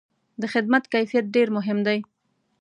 [0.41, 1.99] د خدمت کیفیت ډېر مهم دی.